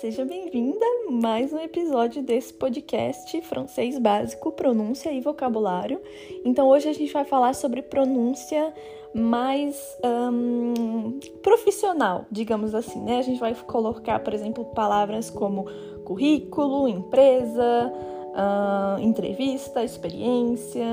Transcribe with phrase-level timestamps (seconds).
[0.00, 6.00] seja bem-vinda a mais um episódio desse podcast francês básico, pronúncia e vocabulário.
[6.44, 8.72] Então, hoje a gente vai falar sobre pronúncia
[9.12, 13.18] mais um, profissional, digamos assim, né?
[13.18, 15.66] A gente vai colocar, por exemplo, palavras como
[16.04, 17.92] currículo, empresa,
[18.36, 20.86] uh, entrevista, experiência,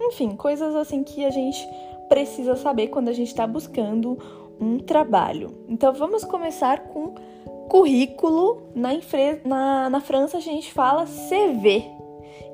[0.00, 1.58] enfim, coisas assim que a gente
[2.08, 4.16] precisa saber quando a gente está buscando
[4.60, 5.52] um trabalho.
[5.68, 7.14] Então vamos começar com
[7.74, 8.68] currículo.
[8.72, 8.90] Na,
[9.44, 11.84] na, na França a gente fala CV.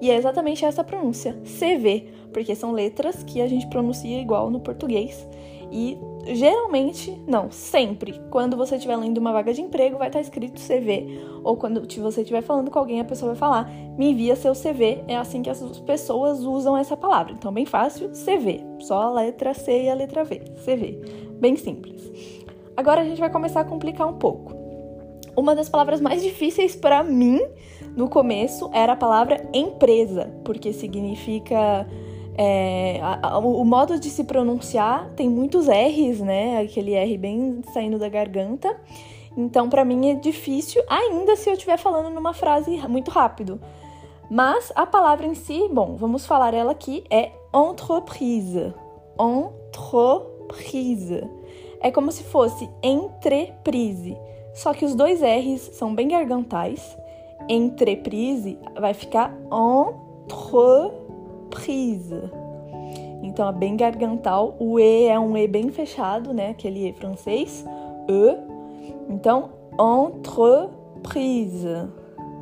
[0.01, 4.61] E é exatamente essa pronúncia, CV, porque são letras que a gente pronuncia igual no
[4.61, 5.29] português.
[5.71, 10.59] E geralmente, não, sempre, quando você estiver lendo uma vaga de emprego, vai estar escrito
[10.59, 11.21] CV.
[11.45, 15.05] Ou quando você estiver falando com alguém, a pessoa vai falar: me envia seu CV.
[15.07, 17.35] É assim que as pessoas usam essa palavra.
[17.35, 18.65] Então, bem fácil, CV.
[18.79, 20.41] Só a letra C e a letra V.
[20.65, 20.99] CV.
[21.39, 22.11] Bem simples.
[22.75, 24.60] Agora a gente vai começar a complicar um pouco.
[25.41, 27.41] Uma das palavras mais difíceis para mim
[27.97, 31.89] no começo era a palavra empresa, porque significa
[32.37, 36.59] é, a, a, o modo de se pronunciar tem muitos R's, né?
[36.59, 38.79] Aquele R bem saindo da garganta.
[39.35, 43.59] Então, para mim é difícil, ainda se eu estiver falando numa frase muito rápido.
[44.31, 48.75] Mas a palavra em si, bom, vamos falar ela aqui, é entreprise.
[49.19, 51.27] Entreprise.
[51.81, 54.19] É como se fosse entreprise.
[54.55, 56.97] Só que os dois R's são bem gargantais.
[57.49, 61.01] Entreprise vai ficar entre
[61.51, 62.31] prise.
[63.23, 64.57] Então é bem gargantal.
[64.59, 66.51] O E é um E bem fechado, né?
[66.51, 67.65] Aquele E francês.
[68.09, 68.37] E.
[69.09, 71.69] Então, entreprise.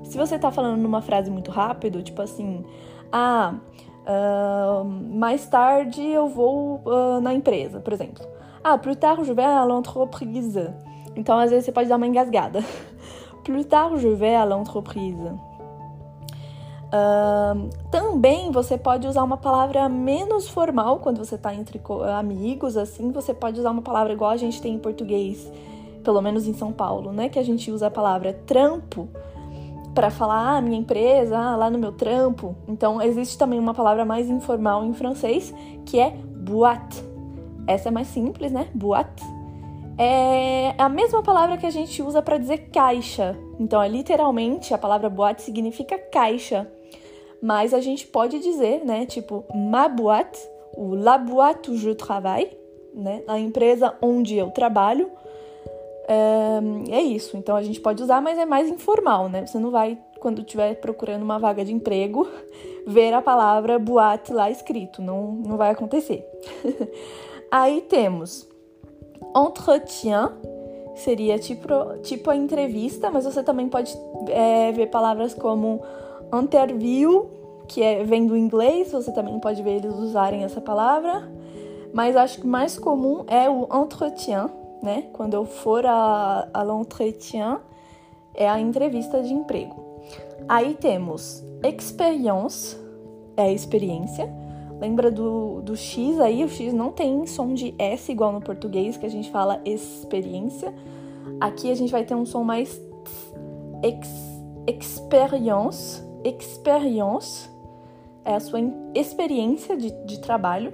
[0.03, 2.65] Se você tá falando numa frase muito rápido, tipo assim,
[3.13, 3.55] ah,
[4.07, 8.25] uh, mais tarde eu vou uh, na empresa, por exemplo.
[8.63, 10.71] Ah, plus tard je vais à l'entreprise.
[11.19, 12.65] Então, às vezes você pode dar uma engasgada.
[13.43, 15.33] plus tard je vais à l'entreprise.
[16.89, 21.81] Uh, também você pode usar uma palavra menos formal quando você está entre
[22.17, 23.11] amigos, assim.
[23.11, 25.51] Você pode usar uma palavra igual a gente tem em português,
[26.05, 27.29] pelo menos em São Paulo, né?
[27.29, 29.09] Que a gente usa a palavra trampo
[29.95, 32.55] para falar ah, minha empresa, ah, lá no meu trampo.
[32.69, 35.53] Então existe também uma palavra mais informal em francês
[35.85, 37.03] que é boîte.
[37.67, 38.69] Essa é mais simples, né?
[38.73, 39.38] Boîte.
[39.99, 43.37] É a mesma palavra que a gente usa para dizer caixa.
[43.59, 46.71] Então, é literalmente a palavra boîte significa caixa
[47.41, 50.39] mas a gente pode dizer, né, tipo, ma boîte,
[50.77, 52.51] ou la boîte où je travaille,
[52.95, 55.11] né, a empresa onde eu trabalho.
[56.09, 59.47] É, é isso, então a gente pode usar, mas é mais informal, né?
[59.47, 62.27] Você não vai, quando estiver procurando uma vaga de emprego,
[62.87, 66.27] ver a palavra boate lá escrito, não, não vai acontecer.
[67.51, 68.48] Aí temos
[69.37, 70.29] entretien,
[70.95, 71.69] seria tipo,
[72.03, 73.97] tipo a entrevista, mas você também pode
[74.29, 75.81] é, ver palavras como
[76.33, 77.31] interview,
[77.67, 81.31] que é, vem do inglês, você também pode ver eles usarem essa palavra,
[81.93, 84.49] mas acho que mais comum é o entretien,
[84.83, 85.05] né?
[85.13, 87.59] Quando eu for a, a l'entretien,
[88.35, 89.89] é a entrevista de emprego.
[90.49, 92.77] Aí temos experience,
[93.37, 94.33] é experiência.
[94.81, 96.45] Lembra do, do X aí?
[96.45, 100.73] O X não tem som de S igual no português, que a gente fala experiência.
[101.41, 102.81] Aqui a gente vai ter um som mais
[103.83, 104.09] ex,
[104.67, 107.49] experience experience,
[108.25, 108.61] é a sua
[108.95, 110.73] experiência de, de trabalho.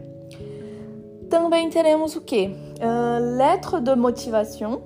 [1.29, 2.47] Também teremos o que?
[2.47, 4.83] Uh, lettre de motivation,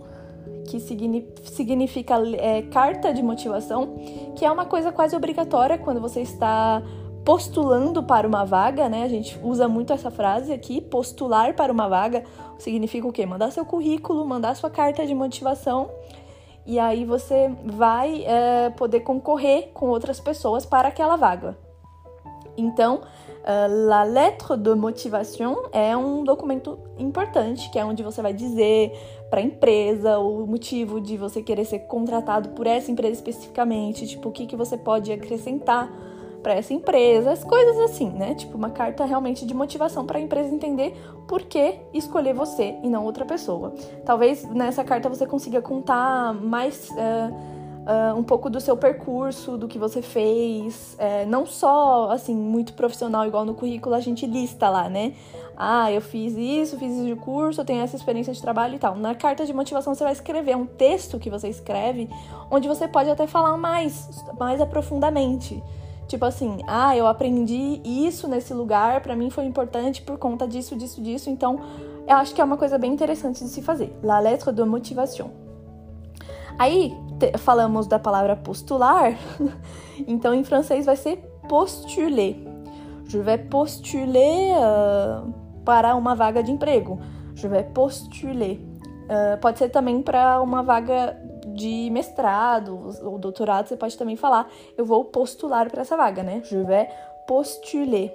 [0.66, 3.96] que significa é, carta de motivação,
[4.36, 6.82] que é uma coisa quase obrigatória quando você está
[7.28, 9.02] postulando para uma vaga, né?
[9.02, 12.24] A gente usa muito essa frase aqui, postular para uma vaga,
[12.58, 13.26] significa o quê?
[13.26, 15.90] Mandar seu currículo, mandar sua carta de motivação
[16.64, 21.54] e aí você vai é, poder concorrer com outras pessoas para aquela vaga.
[22.56, 28.32] Então, uh, la lettre de motivation é um documento importante, que é onde você vai
[28.32, 28.90] dizer
[29.28, 34.30] para a empresa o motivo de você querer ser contratado por essa empresa especificamente, tipo,
[34.30, 35.92] o que, que você pode acrescentar
[36.48, 38.34] para essa empresa, as coisas assim, né?
[38.34, 40.96] Tipo, uma carta realmente de motivação para a empresa entender
[41.26, 43.74] por que escolher você e não outra pessoa.
[44.06, 46.88] Talvez nessa carta você consiga contar mais.
[46.90, 47.58] Uh,
[47.88, 52.74] Uh, um pouco do seu percurso, do que você fez, é, não só assim muito
[52.74, 55.14] profissional igual no currículo a gente lista lá, né?
[55.56, 58.78] Ah, eu fiz isso, fiz isso de curso, eu tenho essa experiência de trabalho e
[58.78, 58.94] tal.
[58.94, 62.10] Na carta de motivação você vai escrever um texto que você escreve,
[62.50, 65.62] onde você pode até falar mais, mais aprofundadamente.
[66.08, 70.74] Tipo assim, ah, eu aprendi isso nesse lugar, para mim foi importante por conta disso,
[70.74, 71.28] disso, disso.
[71.28, 71.60] Então,
[72.08, 73.94] eu acho que é uma coisa bem interessante de se fazer.
[74.02, 75.30] La lettre de motivation.
[76.58, 76.96] Aí,
[77.36, 79.18] falamos da palavra postular,
[80.08, 82.36] então em francês vai ser postuler.
[83.04, 85.32] Je vais postuler uh,
[85.62, 86.98] para uma vaga de emprego.
[87.34, 88.58] Je vais postuler.
[89.04, 91.16] Uh, pode ser também para uma vaga
[91.58, 96.40] de mestrado ou doutorado, você pode também falar, eu vou postular para essa vaga, né?
[96.44, 96.88] Je vais
[97.26, 98.14] postuler.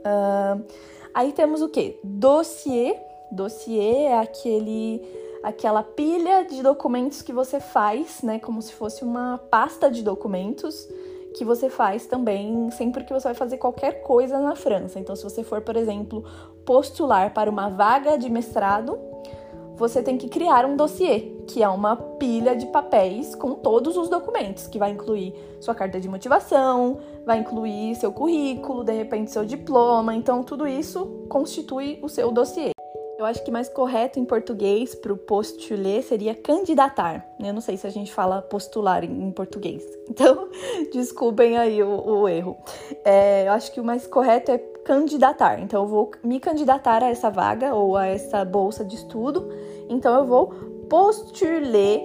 [0.00, 0.64] Uh,
[1.12, 1.98] aí temos o que?
[2.04, 2.96] Dossier.
[3.30, 5.02] Dossier é aquele,
[5.42, 8.38] aquela pilha de documentos que você faz, né?
[8.38, 10.88] Como se fosse uma pasta de documentos
[11.36, 14.98] que você faz também sempre que você vai fazer qualquer coisa na França.
[14.98, 16.24] Então, se você for, por exemplo,
[16.64, 19.09] postular para uma vaga de mestrado,
[19.80, 24.10] você tem que criar um dossiê, que é uma pilha de papéis com todos os
[24.10, 29.42] documentos, que vai incluir sua carta de motivação, vai incluir seu currículo, de repente seu
[29.42, 30.14] diploma.
[30.14, 32.72] Então, tudo isso constitui o seu dossiê.
[33.18, 37.26] Eu acho que mais correto em português para o postuler seria candidatar.
[37.38, 39.82] Eu não sei se a gente fala postular em, português.
[40.10, 40.48] Então,
[40.92, 42.58] desculpem aí o, o erro.
[43.04, 44.58] É, eu acho que o mais correto é
[44.90, 45.60] candidatar.
[45.60, 49.48] Então, eu vou me candidatar a essa vaga ou a essa bolsa de estudo.
[49.88, 50.48] Então, eu vou
[50.88, 52.02] postuler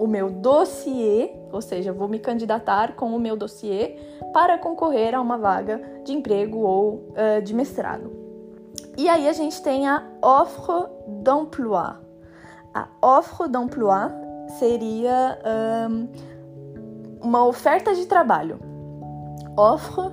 [0.00, 3.96] o meu dossiê, ou seja, vou me candidatar com o meu dossiê
[4.32, 8.10] para concorrer a uma vaga de emprego ou uh, de mestrado.
[8.96, 11.94] E aí a gente tem a offre d'emploi.
[12.74, 14.10] A offre d'emploi
[14.58, 15.38] seria
[15.88, 16.08] um,
[17.22, 18.58] uma oferta de trabalho.
[19.56, 20.10] Offre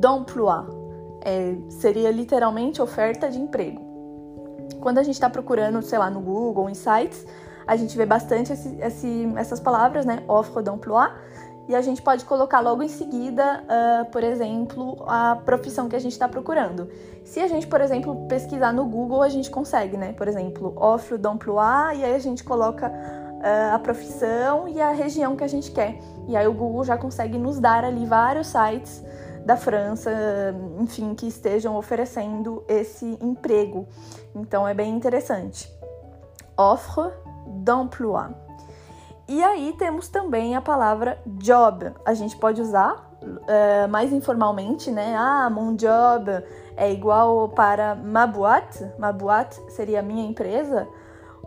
[0.00, 0.73] d'emploi
[1.24, 3.80] é, seria literalmente oferta de emprego.
[4.80, 7.26] Quando a gente está procurando, sei lá, no Google, em sites,
[7.66, 10.22] a gente vê bastante esse, esse, essas palavras, né?
[10.28, 11.08] Offre d'emploi
[11.66, 15.98] e a gente pode colocar logo em seguida, uh, por exemplo, a profissão que a
[15.98, 16.90] gente está procurando.
[17.24, 20.12] Se a gente, por exemplo, pesquisar no Google, a gente consegue, né?
[20.12, 25.36] Por exemplo, offre d'emploi, e aí a gente coloca uh, a profissão e a região
[25.36, 25.98] que a gente quer.
[26.28, 29.02] E aí o Google já consegue nos dar ali vários sites
[29.44, 30.10] da França,
[30.78, 33.86] enfim, que estejam oferecendo esse emprego.
[34.34, 35.70] Então é bem interessante.
[36.56, 37.10] Offre
[37.46, 38.34] d'emploi.
[39.26, 41.92] E aí temos também a palavra job.
[42.04, 45.14] A gente pode usar uh, mais informalmente, né?
[45.16, 46.30] Ah, mon job
[46.76, 48.86] é igual para ma boîte.
[48.98, 50.86] Ma boîte seria minha empresa.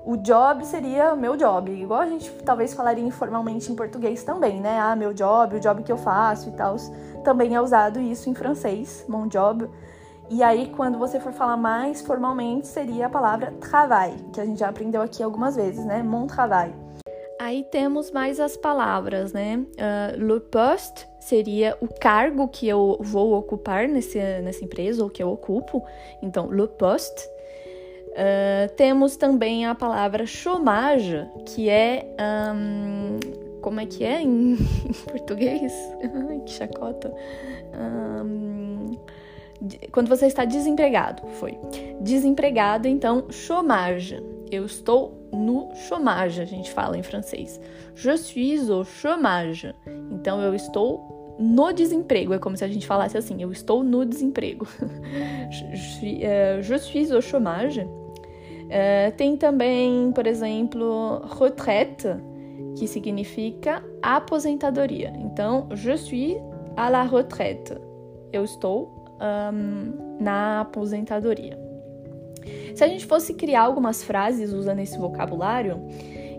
[0.03, 4.79] O job seria meu job, igual a gente talvez falaria informalmente em português também, né?
[4.79, 6.77] Ah, meu job, o job que eu faço e tal.
[7.27, 9.69] Também é usado isso em francês, mon job.
[10.29, 14.61] E aí, quando você for falar mais formalmente, seria a palavra travail, que a gente
[14.61, 16.01] já aprendeu aqui algumas vezes, né?
[16.01, 16.73] Mon travail.
[17.37, 19.57] Aí temos mais as palavras, né?
[19.57, 25.21] Uh, le poste seria o cargo que eu vou ocupar nesse, nessa empresa ou que
[25.21, 25.83] eu ocupo.
[26.21, 27.27] Então, le poste.
[28.13, 32.07] Uh, temos também a palavra chômage, que é.
[32.55, 34.55] Um, como é que é em,
[35.11, 35.73] português?
[36.29, 37.13] Ai, que chacota.
[37.75, 38.97] Um,
[39.91, 41.57] quando você está desempregado, foi.
[41.99, 44.23] Desempregado, então, chômage.
[44.49, 47.59] Eu estou no chômage, a gente fala em francês.
[47.93, 49.75] Je suis au chômage.
[50.13, 52.33] Então eu estou no desemprego.
[52.33, 54.65] É como se a gente falasse assim: eu estou no desemprego.
[56.61, 57.81] je suis au chômage.
[57.81, 62.15] Uh, tem também, por exemplo, retraite,
[62.77, 65.13] que significa aposentadoria.
[65.17, 66.37] Então, je suis
[66.75, 67.73] à la retraite.
[68.31, 71.57] Eu estou um, na aposentadoria.
[72.75, 75.81] Se a gente fosse criar algumas frases usando esse vocabulário,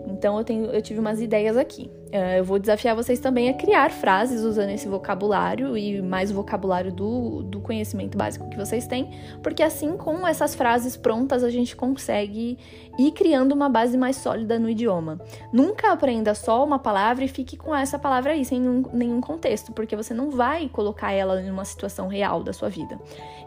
[0.07, 1.89] então eu, tenho, eu tive umas ideias aqui.
[2.09, 6.33] Uh, eu vou desafiar vocês também a criar frases usando esse vocabulário e mais o
[6.33, 9.11] vocabulário do, do conhecimento básico que vocês têm,
[9.43, 12.57] porque assim, com essas frases prontas, a gente consegue
[12.97, 15.19] ir criando uma base mais sólida no idioma.
[15.53, 19.71] Nunca aprenda só uma palavra e fique com essa palavra aí, sem nenhum, nenhum contexto,
[19.71, 22.99] porque você não vai colocar ela em uma situação real da sua vida.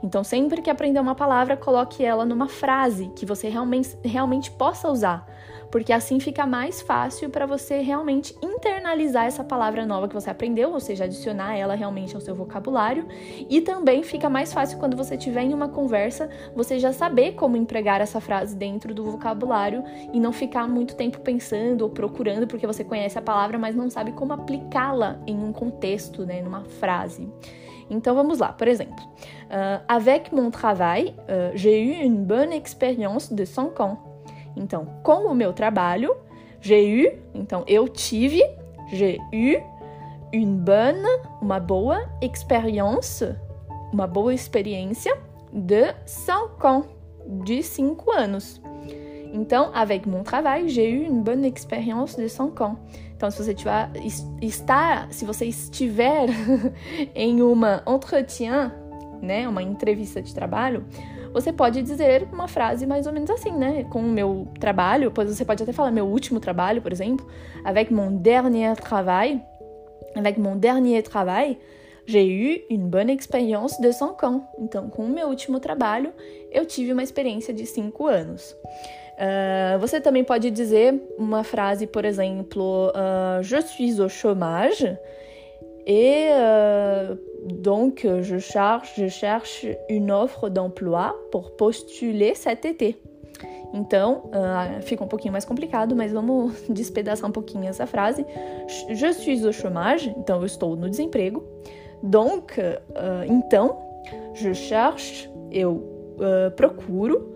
[0.04, 4.88] Então, sempre que aprender uma palavra, coloque ela numa frase que você realmente, realmente possa
[4.88, 5.26] usar
[5.72, 10.70] porque assim fica mais fácil para você realmente internalizar essa palavra nova que você aprendeu,
[10.70, 13.08] ou seja, adicionar ela realmente ao seu vocabulário,
[13.48, 17.56] e também fica mais fácil quando você tiver em uma conversa, você já saber como
[17.56, 22.66] empregar essa frase dentro do vocabulário e não ficar muito tempo pensando ou procurando porque
[22.66, 27.26] você conhece a palavra, mas não sabe como aplicá-la em um contexto, né, numa frase.
[27.88, 33.34] Então vamos lá, por exemplo, uh, avec mon travail, uh, j'ai eu une bonne expérience
[33.34, 34.11] de 5 ans.
[34.56, 36.16] Então, com o meu trabalho,
[36.60, 38.42] j'ai eu, então eu tive,
[38.92, 39.62] j'ai eu
[40.32, 41.06] une bonne,
[41.40, 43.36] uma boa expérience,
[43.92, 45.16] uma boa experiência
[45.52, 46.84] de 5 ans,
[47.44, 48.60] de 5 anos.
[49.34, 52.76] Então, avec mon travail, j'ai eu une bonne expérience de 5 ans.
[53.16, 53.90] Então, se você tiver,
[54.42, 56.28] está, se você estiver
[57.14, 58.70] em uma entretien,
[59.22, 60.84] né, uma entrevista de trabalho,
[61.32, 63.84] você pode dizer uma frase mais ou menos assim, né?
[63.84, 67.26] Com o meu trabalho, pois você pode até falar meu último trabalho, por exemplo,
[67.64, 69.40] avec mon dernier travail,
[70.14, 71.58] avec mon dernier travail,
[72.04, 74.42] j'ai eu une bonne expérience de 5 ans.
[74.58, 76.12] Então, com o meu último trabalho,
[76.50, 78.54] eu tive uma experiência de 5 anos.
[79.12, 84.98] Uh, você também pode dizer uma frase, por exemplo, uh, je suis au chômage
[85.86, 92.96] et uh, donc je cherche, je cherche une offre d'emploi pour postuler cet été.
[93.74, 94.24] Então,
[94.82, 98.24] fica um pouquinho mais complicado, mas vamos despedaçar um pouquinho essa frase.
[98.90, 101.42] Je suis au chômage, então eu estou no desemprego.
[102.02, 102.54] Donc,
[103.26, 103.78] então,
[104.34, 105.82] je cherche, eu
[106.54, 107.32] procuro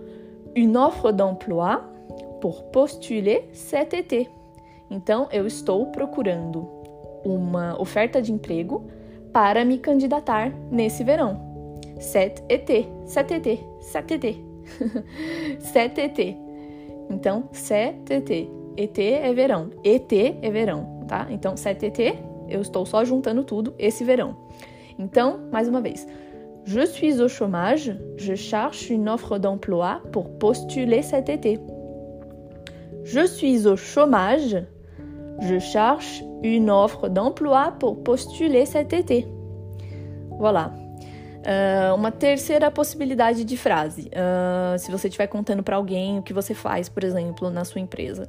[0.54, 1.82] une offre d'emploi
[2.40, 4.28] pour postuler cet été.
[4.90, 6.75] Então, eu estou procurando
[7.26, 8.87] uma oferta de emprego
[9.33, 11.40] para me candidatar nesse verão.
[11.99, 14.37] Cet été, cet été, cet été.
[15.59, 16.37] cet été.
[17.11, 18.49] Então, cet été.
[18.76, 19.71] ET é verão.
[19.83, 21.26] ET é verão, tá?
[21.30, 22.18] Então, cet été,
[22.49, 24.37] eu estou só juntando tudo esse verão.
[24.99, 26.06] Então, mais uma vez.
[26.64, 31.61] Je suis au chômage, je cherche une offre d'emploi pour postuler cet été.
[33.04, 34.56] Je suis au chômage,
[35.40, 39.26] je cherche une offre d'emploi pour postuler cet été.
[40.38, 40.73] Voilà.
[41.47, 44.11] Uh, uma terceira possibilidade de frase.
[44.11, 47.81] Uh, se você estiver contando para alguém o que você faz, por exemplo, na sua
[47.81, 48.28] empresa.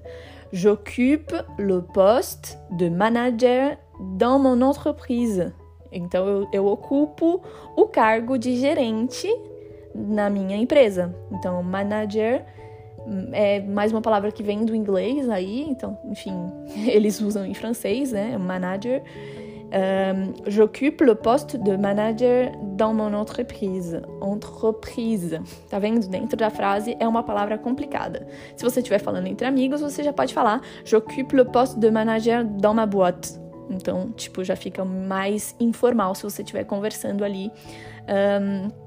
[0.52, 3.78] J'occupe le poste de manager
[4.18, 5.52] dans mon entreprise.
[5.92, 7.42] Então eu, eu ocupo
[7.76, 9.28] o cargo de gerente
[9.96, 11.16] na minha empresa.
[11.32, 12.46] Então, manager
[13.32, 16.34] é mais uma palavra que vem do inglês aí, então, enfim,
[16.88, 18.38] eles usam em francês, né?
[18.38, 19.04] Manager.
[19.68, 24.02] Um, J'occupe le poste de manager dans mon entreprise.
[24.22, 25.42] Entreprise.
[25.70, 26.08] Tá vendo?
[26.08, 28.26] Dentro da frase é uma palavra complicada.
[28.56, 32.46] Se você estiver falando entre amigos, você já pode falar J'occupe le poste de manager
[32.46, 33.38] dans ma boîte.
[33.70, 37.52] Então, tipo, já fica mais informal se você estiver conversando ali
[38.08, 38.87] um,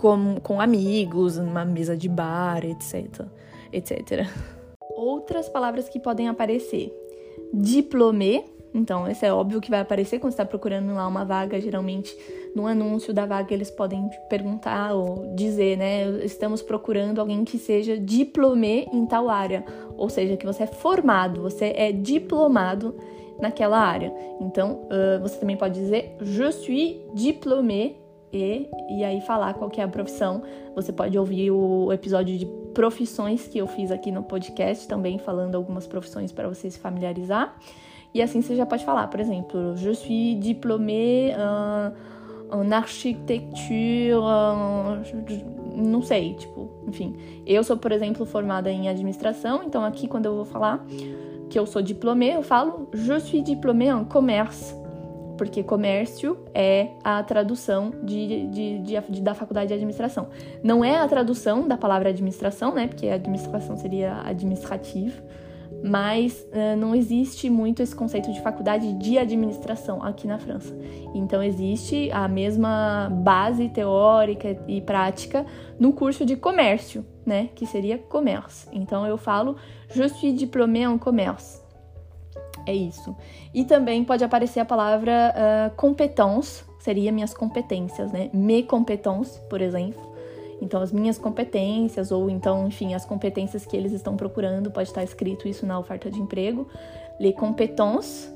[0.00, 3.26] com, com amigos, numa mesa de bar, etc.
[3.70, 4.26] etc.
[4.96, 6.90] Outras palavras que podem aparecer.
[7.52, 8.44] Diplômé.
[8.72, 11.60] Então, esse é óbvio que vai aparecer quando está procurando lá uma vaga.
[11.60, 12.16] Geralmente,
[12.56, 16.08] no anúncio da vaga, eles podem perguntar ou dizer, né?
[16.24, 19.66] Estamos procurando alguém que seja diplômé em tal área.
[19.98, 22.96] Ou seja, que você é formado, você é diplomado
[23.38, 24.14] naquela área.
[24.40, 27.99] Então, uh, você também pode dizer je suis diplômé
[28.32, 30.42] e, e aí falar qual é a profissão.
[30.74, 35.54] Você pode ouvir o episódio de profissões que eu fiz aqui no podcast, também falando
[35.54, 37.56] algumas profissões para você se familiarizar.
[38.12, 41.92] E assim você já pode falar, por exemplo, je suis diplômé en,
[42.52, 45.02] en architecture, en,
[45.76, 47.16] não sei, tipo, enfim.
[47.46, 50.84] Eu sou, por exemplo, formada em administração, então aqui quando eu vou falar
[51.48, 54.74] que eu sou diplômé, eu falo je suis diplômé en commerce,
[55.40, 60.28] porque comércio é a tradução de, de, de, de, da faculdade de administração.
[60.62, 62.86] Não é a tradução da palavra administração, né?
[62.86, 65.22] Porque administração seria administrativo,
[65.82, 70.76] mas uh, não existe muito esse conceito de faculdade de administração aqui na França.
[71.14, 75.46] Então existe a mesma base teórica e prática
[75.78, 78.68] no curso de comércio, né, que seria commerce.
[78.74, 79.56] Então eu falo
[79.88, 81.59] je suis diplômé en commerce.
[82.66, 83.16] É isso.
[83.52, 88.30] E também pode aparecer a palavra uh, compétence, seria minhas competências, né?
[88.32, 90.10] Mes compétences, por exemplo.
[90.60, 95.02] Então, as minhas competências, ou então, enfim, as competências que eles estão procurando, pode estar
[95.02, 96.68] escrito isso na oferta de emprego.
[97.18, 98.30] Les compétences.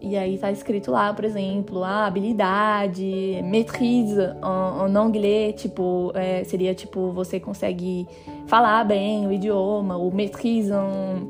[0.00, 6.44] E aí tá escrito lá, por exemplo, a habilidade, maîtrise en, en anglais, tipo, é,
[6.44, 8.06] seria tipo, você consegue
[8.46, 11.26] falar bem o idioma, ou maîtrise en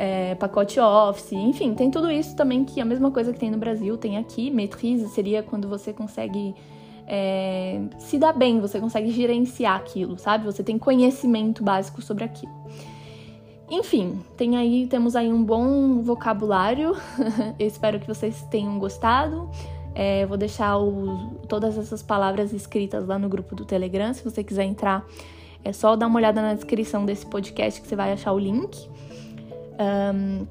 [0.00, 3.50] é, pacote Office, enfim, tem tudo isso também que é a mesma coisa que tem
[3.50, 4.50] no Brasil, tem aqui.
[4.50, 6.54] Maîtrise seria quando você consegue
[7.06, 10.46] é, se dar bem, você consegue gerenciar aquilo, sabe?
[10.46, 12.50] Você tem conhecimento básico sobre aquilo.
[13.70, 16.96] Enfim, tem aí, temos aí um bom vocabulário.
[17.60, 19.50] Eu espero que vocês tenham gostado.
[19.94, 24.14] É, vou deixar o, todas essas palavras escritas lá no grupo do Telegram.
[24.14, 25.04] Se você quiser entrar,
[25.62, 28.88] é só dar uma olhada na descrição desse podcast que você vai achar o link.
[29.80, 30.46] Um,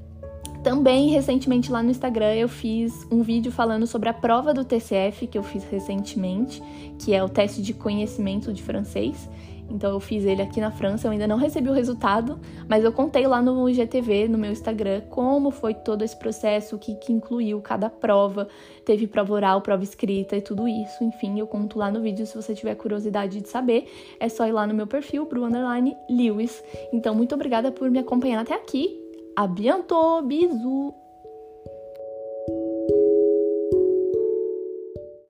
[0.64, 5.28] também, recentemente, lá no Instagram, eu fiz um vídeo falando sobre a prova do TCF
[5.28, 6.62] que eu fiz recentemente,
[7.00, 9.30] que é o teste de conhecimento de francês.
[9.72, 12.92] Então eu fiz ele aqui na França, eu ainda não recebi o resultado, mas eu
[12.92, 17.14] contei lá no IGTV, no meu Instagram, como foi todo esse processo, o que, que
[17.14, 18.48] incluiu cada prova.
[18.84, 21.04] Teve prova oral, prova escrita e tudo isso.
[21.04, 23.88] Enfim, eu conto lá no vídeo se você tiver curiosidade de saber.
[24.20, 26.64] É só ir lá no meu perfil, Bru Underline Lewis.
[26.92, 28.99] Então, muito obrigada por me acompanhar até aqui.
[29.40, 30.94] A bientôt, bisous!